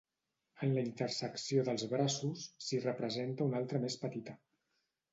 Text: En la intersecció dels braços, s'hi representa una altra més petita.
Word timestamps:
En 0.67 0.71
la 0.77 0.83
intersecció 0.85 1.67
dels 1.69 1.87
braços, 1.93 2.49
s'hi 2.67 2.83
representa 2.89 3.49
una 3.51 3.63
altra 3.63 3.87
més 3.89 4.03
petita. 4.07 4.41